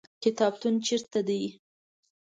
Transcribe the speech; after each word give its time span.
کتابتون 0.23 0.75
چیرته 0.85 1.19
دی؟ 1.27 1.41